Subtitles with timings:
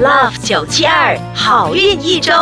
[0.00, 2.32] Love 九七二好运一周。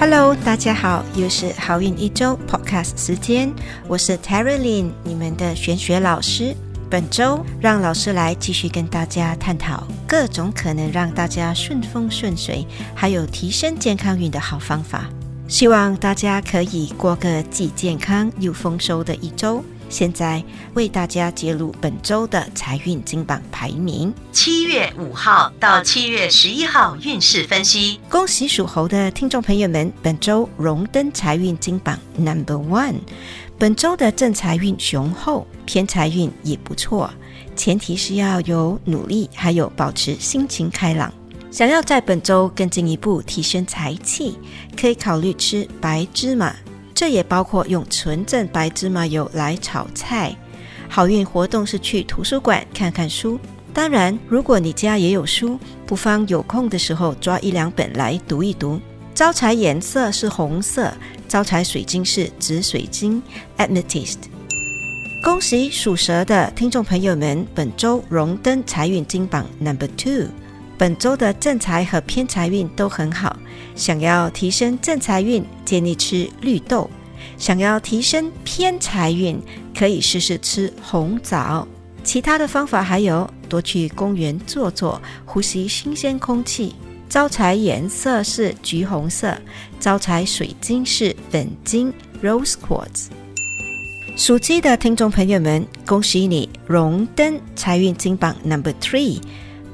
[0.00, 3.52] Hello，大家好，又是好运一周 Podcast 时间，
[3.86, 6.56] 我是 Terry Lin，你们的玄学老师。
[6.88, 15.04] 本周让老师来继续跟大家探讨各种可能让大家顺风顺水，还有提升健康运的好方法。
[15.46, 19.62] 希望大家可以过个既健康又丰收的一周。
[19.92, 24.12] 现在为大家揭露本周的财运金榜排名。
[24.32, 28.00] 七月五号到七月十一号运势分析。
[28.08, 32.94] 恭喜属猴的听众朋友们，本周荣登财运金榜 Number One。
[33.58, 37.10] 本周的正财运雄厚，偏财运也不错，
[37.54, 41.12] 前提是要有努力，还有保持心情开朗。
[41.50, 44.38] 想要在本周更进一步提升财气，
[44.74, 46.56] 可以考虑吃白芝麻，
[46.94, 50.36] 这也包括用纯正白芝麻油来炒菜。
[50.88, 53.38] 好运活动是去图书馆看看书。
[53.74, 58.78] 当然，如果你家也有书，不妨有空的时候抓一两本来读一读。
[59.14, 60.92] 招财颜色是红色，
[61.26, 63.22] 招财水晶是紫水晶
[63.56, 64.16] （Amethyst）。
[65.24, 70.28] 恭喜属蛇的听众朋友们，本周荣登财运金榜 Number Two。
[70.76, 73.36] 本周的正财和偏财运都很好。
[73.74, 76.88] 想要提升正财运，建议吃绿豆；
[77.38, 79.40] 想要提升偏财运，
[79.76, 81.66] 可以试试吃红枣。
[82.04, 86.74] 其他的方法还有多去公园坐坐，呼吸新鲜空气。
[87.08, 89.36] 招财颜色是橘红色，
[89.78, 91.92] 招财水晶是粉晶
[92.22, 93.08] （Rose Quartz）。
[94.16, 99.20] 属鸡的听众朋友们，恭喜你荣登财运金榜 Number Three。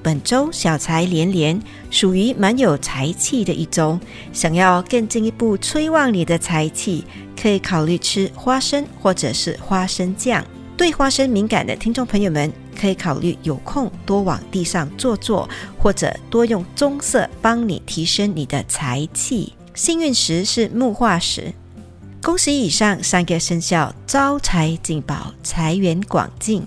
[0.02, 1.60] 本周小财连连，
[1.90, 3.98] 属于蛮有财气的一周。
[4.32, 7.04] 想要更进一步催旺你的财气，
[7.40, 10.44] 可以考虑吃花生或者是花生酱。
[10.76, 19.52] 对花生敏感的听众朋友们，可以考虑有空多往地上坐坐，或者多用棕色帮你提升你的财气。
[19.74, 21.52] 幸运石是木化石。
[22.22, 26.64] 恭喜以上三个生肖招财进宝，财源广进。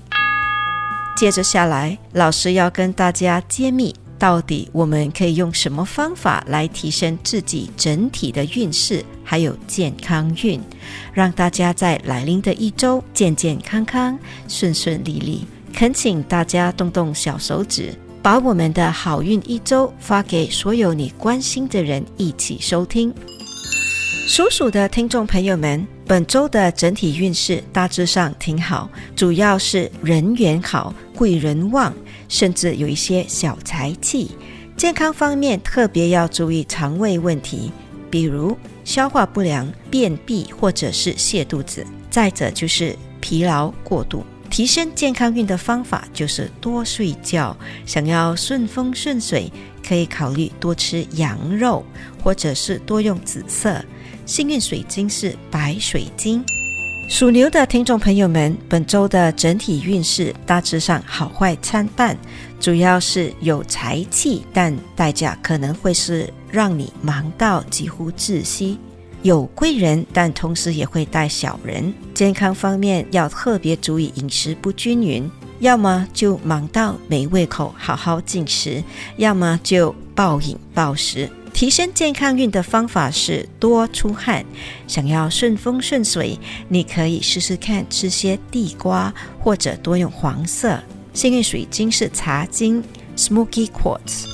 [1.21, 10.59] 接着下来，老师要跟大家揭秘，到底我们可以用什么方法来提升自己整体的运势，还有健康运，
[11.13, 14.17] 让大家在来临的一周健健康康、
[14.47, 15.45] 顺顺利利。
[15.71, 17.93] 恳请大家动动小手指，
[18.23, 23.13] 把我们的好运一周发给所有你关心的人，一起收听。
[24.31, 31.93] 属鼠的听众朋友们，本周的整体运势大致上挺好，主要是人缘好、贵人旺，
[32.29, 34.31] 甚至有一些小财气。
[34.77, 37.73] 健康方面特别要注意肠胃问题，
[38.09, 41.85] 比如消化不良、便秘或者是泻肚子。
[42.09, 44.23] 再者就是疲劳过度。
[44.49, 47.55] 提升健康运的方法就是多睡觉。
[47.85, 49.51] 想要顺风顺水，
[49.85, 51.85] 可以考虑多吃羊肉，
[52.23, 53.83] 或者是多用紫色。
[54.25, 56.43] 幸运水晶是白水晶。
[57.07, 62.17] 属牛的听众朋友们，本周的整体运势大致上好坏参半，
[62.57, 68.77] 主要是有财气，但代价可能会是让你忙到几乎窒息；
[69.23, 71.93] 有贵人，但同时也会带小人。
[72.13, 75.29] 健康方面要特别注意饮食不均匀，
[75.59, 78.81] 要么就忙到没胃口好好进食，
[79.17, 81.29] 要么就暴饮暴食。
[81.53, 84.45] 提升健康运的方法是多出汗。
[84.87, 90.79] 想要顺风顺水，你可以试试看吃些地瓜，或者多用黄色。
[91.13, 92.83] 幸运水晶是茶晶
[93.17, 94.25] （Smoky Quartz）。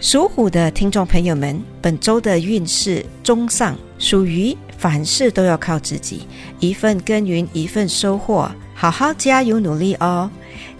[0.00, 6.26] 属虎的听众朋友们，本周的运势中上，属于凡事都要靠自己，
[6.60, 10.30] 一份耕耘一份收获，好好加油努力哦。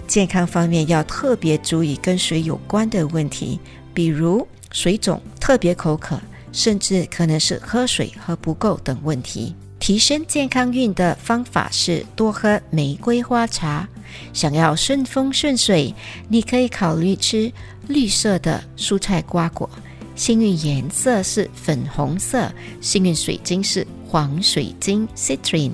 [0.06, 3.58] 健康方面要特别注意跟水有关的问题，
[3.92, 6.20] 比如水肿、特别口渴，
[6.52, 9.54] 甚至可能是喝水喝不够等问题。
[9.78, 13.86] 提升健康运的方法是多喝玫瑰花茶。
[14.32, 15.94] 想要顺风顺水，
[16.28, 17.52] 你可以考虑吃
[17.86, 19.68] 绿色的蔬菜瓜果。
[20.14, 25.72] 幸运颜色是粉红色，幸运水晶是黄水晶 （Citrine）。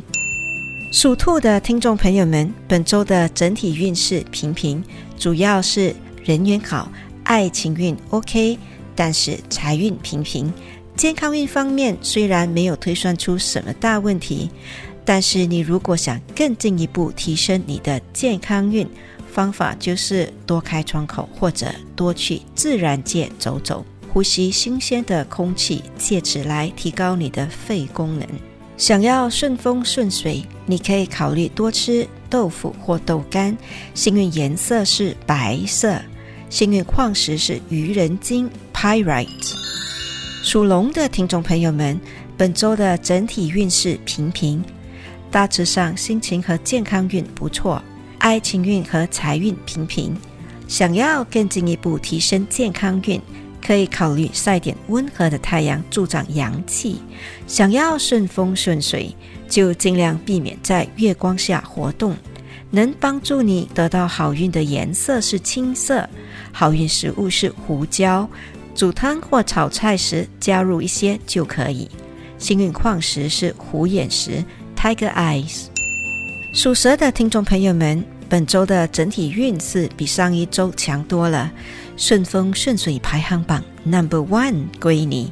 [0.93, 4.83] 属兔的听众朋友们，本周的整体运势平平，
[5.17, 6.91] 主要是人缘好，
[7.23, 8.59] 爱情运 OK，
[8.95, 10.53] 但是财运平平。
[10.97, 14.51] 健康运方面虽然没有推算出什么大问题，
[15.05, 18.87] 但是你如果想更进一步提升你的健康运，
[19.33, 21.67] 方法就是多开窗口或者
[21.97, 28.29] 多去自然界走走，呼吸新鲜的空气，借此来提高你的肺功能。
[28.77, 33.57] 想要顺风顺水，你可以考虑多吃豆腐或豆干。
[33.95, 35.99] 幸运颜色是白色。
[36.51, 38.51] 幸运矿石是愚人金
[38.83, 39.29] Copyright。
[40.43, 42.01] 属龙的听众朋友们，
[42.37, 44.61] 本周的整体运势平平，
[45.31, 47.81] 大致上心情和健康运不错，
[48.19, 50.17] 爱情运和财运平平。
[50.67, 53.23] 想要更进一步提升健康运，
[53.65, 57.01] 可以考虑晒点温和的太阳，助长阳气。
[57.47, 59.15] 想要顺风顺水，
[59.49, 62.17] 就尽量避免在月光下活动。
[62.75, 66.09] 能帮助你得到好运的颜色是青色，
[66.53, 68.27] 好运食物是胡椒。
[68.75, 71.89] 煮汤或炒菜时加入一些就可以。
[72.39, 74.45] 幸运矿石是虎眼石
[74.77, 75.67] （Tiger Eyes）。
[76.55, 78.05] 属蛇的听众朋友们。
[78.29, 81.53] 本周的整体运势比上一周强多了，
[81.99, 85.31] 顺风顺水排行榜 Number One 归你，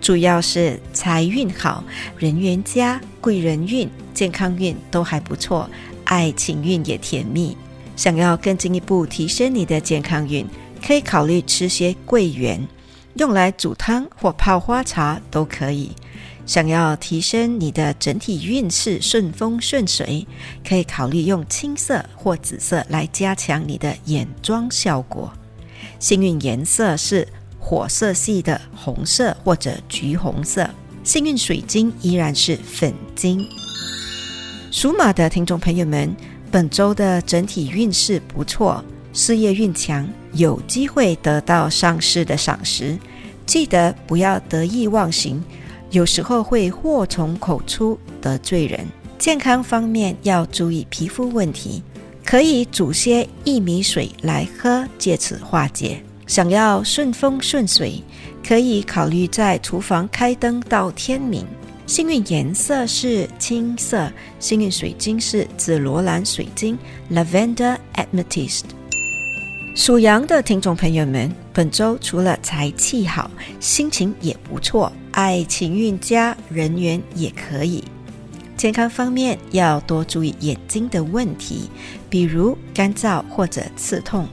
[0.00, 1.84] 主要是财运好，
[2.16, 5.68] 人缘佳，贵人运、健康运都还不错，
[6.04, 7.54] 爱情运也甜蜜。
[7.96, 10.46] 想要更进一步提升你的健康运，
[10.82, 12.66] 可以考虑吃些桂圆，
[13.14, 15.92] 用来煮汤或泡花茶都可以。
[16.46, 20.26] 想要提升你的整体运势顺风顺水，
[20.66, 25.30] 可以考虑用青色或紫色来加强你的眼妆效果。
[25.98, 27.28] 幸运颜色是
[27.58, 30.68] 火色系的红色或者橘红色。
[31.04, 33.46] 幸运水晶依然是粉晶。
[34.70, 36.14] 属马的听众朋友们，
[36.50, 38.82] 本周的整体运势不错，
[39.12, 42.98] 事业运强，有机会得到上司的赏识。
[43.46, 45.42] 记得不要得意忘形。
[45.90, 48.86] 有时候会祸从口出得罪人。
[49.18, 51.82] 健康方面要注意皮肤问题，
[52.24, 56.00] 可以煮些薏米水来喝，借此化解。
[56.26, 58.02] 想要顺风顺水，
[58.46, 61.46] 可以考虑在厨房开灯到天明。
[61.86, 66.78] 幸运颜色是青色，幸运水晶是紫罗兰水晶
[67.10, 68.77] （Lavender Amethyst）。
[69.78, 73.30] 属羊的听众朋友们，本周除了财气好，
[73.60, 74.92] 心情也不错。
[75.12, 77.84] 爱情运佳，人缘也可以。
[78.56, 81.70] 健康方面要多注意眼睛的问题，
[82.10, 84.26] 比如干燥或者刺痛。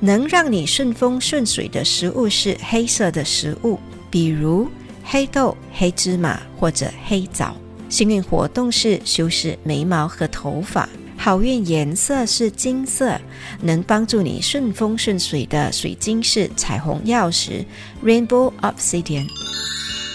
[0.00, 3.78] 能让你顺风顺水的食物是黑色的食物，
[4.10, 4.68] 比如
[5.04, 7.56] 黑豆、黑芝麻或者黑枣。
[7.88, 10.88] 幸运活动是修饰眉毛和头发。
[11.20, 13.20] 好运颜色是金色，
[13.60, 17.64] 能帮助你顺风顺水的水晶是彩虹曜石
[18.04, 19.26] （Rainbow Obsidian）。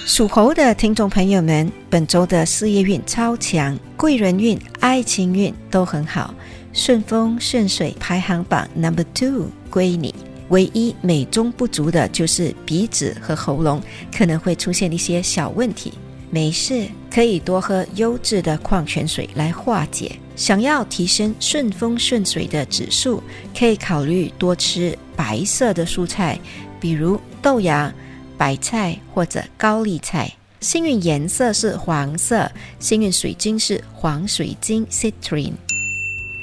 [0.08, 6.34] 属猴的听众朋友们，本周的事业运超强，贵人运、爱情运都很好，
[6.72, 10.16] 顺风顺水排行榜 number two 归你。
[10.50, 13.82] 唯一美中不足的就是鼻子和喉咙
[14.16, 15.94] 可能会出现一些小问题，
[16.30, 20.12] 没事，可以多喝优质的矿泉水来化解。
[20.35, 23.21] 想要提升顺风顺水的指数，
[23.57, 26.39] 可以考虑多吃白色的蔬菜，
[26.80, 27.94] 比如豆芽。
[28.35, 35.53] 白菜或者高丽菜，幸运颜色是黄色，幸运水晶是黄水晶 （Citrine）。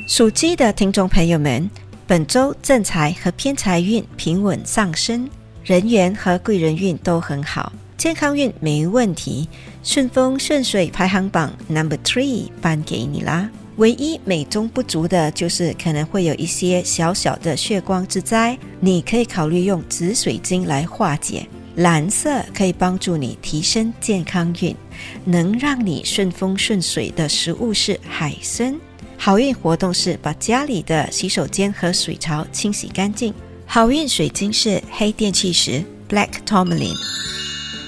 [0.08, 1.69] 属鸡的听众朋友们，
[2.06, 5.28] 本周正财和偏财运平稳上升，
[5.62, 9.46] 人缘和贵人运都很好，健康运没问题，
[9.82, 13.50] 顺风顺水排行榜 Number Three 颁给你啦。
[13.81, 21.47] 唯一美中不足的就是可能会有一些小小的血光之灾，你可以考虑用紫水晶来化解。
[21.76, 24.76] 蓝色可以帮助你提升健康运，
[25.25, 28.78] 能让你顺风顺水的食物是海参。
[29.16, 33.33] 好运活动是把家里的洗手间和水槽清洗干净。
[33.64, 36.93] 好运水晶是黑电气石 （Black Tourmaline）。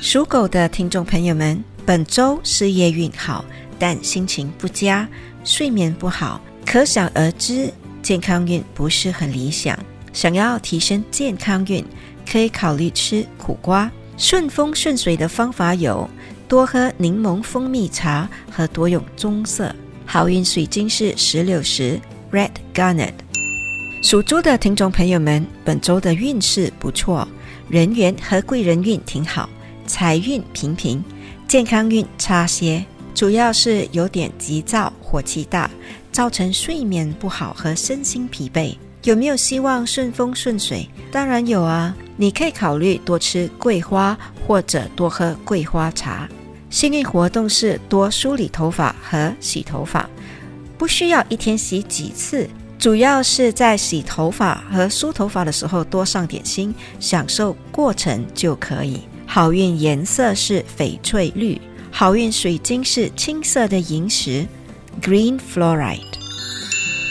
[0.01, 3.45] 属狗的听众朋友们，本周事业运好，
[3.79, 5.07] 但心情不佳，
[5.45, 7.73] 睡眠不好，可想而知，
[8.03, 9.79] 健康运不是很理想。
[10.13, 11.85] 想要提升健康运。
[12.25, 13.91] 可以考虑吃苦瓜。
[14.17, 16.09] 顺风顺水的方法有：
[16.47, 19.75] 多喝柠檬蜂蜜茶和多用棕色。
[20.07, 23.13] 好运水晶是石榴石 （Red Garnet）。
[24.03, 27.27] 属猪的听众朋友们，本周的运势不错，
[27.69, 29.49] 人缘和贵人运挺好，
[29.87, 31.03] 财运平平，
[31.49, 32.85] 健康运差些，
[33.15, 35.71] 主要是有点急躁、火气大，
[36.11, 38.77] 造成睡眠不好和身心疲惫。
[39.05, 40.89] 有没有希望顺风顺水？
[41.11, 41.95] 当然有啊！
[42.17, 44.17] 你可以考虑多吃桂花，
[44.47, 46.29] 或者多喝桂花茶。
[46.71, 50.09] 幸运活动是多梳理头发和洗头发，
[50.79, 59.01] 不需要一天洗几次，主要是在洗头发和梳头发的时候多上点心，享受过程就可以。
[59.27, 61.61] 好运颜色是翡翠绿，
[61.95, 64.47] 好运水晶是青色的萤石
[65.03, 66.01] （Green fluoride。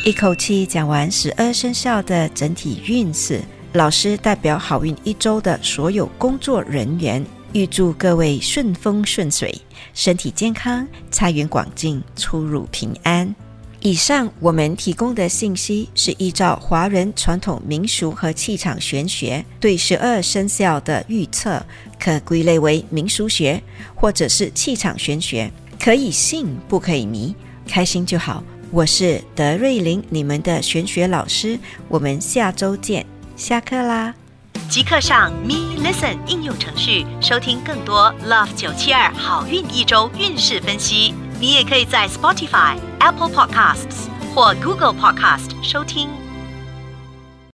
[0.03, 3.41] 一口气讲完十二生肖的整体运势，
[3.73, 7.23] 老师代表好运一周的所有工作人员，
[7.53, 9.55] 预祝各位顺风顺水，
[9.93, 13.33] 身体健康，财源广进，出入平安。
[13.83, 21.65] 以上我们提供的信息是依照华人传统民俗和气场玄学对十二生肖的预测，
[22.00, 23.59] 可归类为民俗学
[23.95, 27.35] 或者是气场玄学，可以信不可以迷，
[27.67, 28.43] 开心就好。
[28.69, 31.57] 我是德瑞琳，你们的玄学老师，
[31.88, 33.03] 我们下周见，
[33.35, 34.13] 下课啦！
[34.69, 41.15] 即刻上 Me Listen 应用程序收听更多 Love 九七二好运一周运势分析。
[41.41, 46.21] 你也可以在 Spotify、Apple Podcasts 或 Google Podcast 收听。